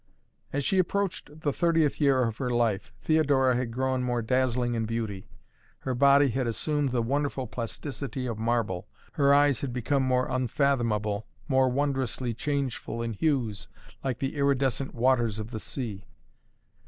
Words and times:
As 0.51 0.63
she 0.65 0.79
approached 0.79 1.41
the 1.41 1.53
thirtieth 1.53 2.01
year 2.01 2.23
of 2.23 2.37
her 2.39 2.49
life, 2.49 2.91
Theodora 3.03 3.55
had 3.55 3.69
grown 3.71 4.01
more 4.01 4.23
dazzling 4.23 4.73
in 4.73 4.85
beauty. 4.85 5.29
Her 5.81 5.93
body 5.93 6.29
had 6.29 6.47
assumed 6.47 6.89
the 6.89 7.03
wonderful 7.03 7.45
plasticity 7.45 8.25
of 8.25 8.39
marble. 8.39 8.87
Her 9.11 9.31
eyes 9.31 9.61
had 9.61 9.71
become 9.73 10.01
more 10.01 10.25
unfathomable, 10.27 11.27
more 11.47 11.69
wondrously 11.69 12.33
changeful 12.33 13.03
in 13.03 13.13
hues, 13.13 13.67
like 14.03 14.17
the 14.17 14.37
iridescent 14.37 14.95
waters 14.95 15.37
of 15.37 15.51
the 15.51 15.59
sea. 15.59 16.05